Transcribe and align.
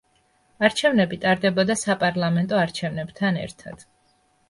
არჩევნები 0.67 1.19
ტარდებოდა 1.27 1.77
საპარლამენტო 1.83 2.61
არჩევნებთან 2.65 3.43
ერთად. 3.47 3.91